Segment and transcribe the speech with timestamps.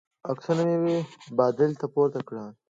[0.31, 0.97] عکسونه مې
[1.37, 2.47] بادل ته پورته کړل.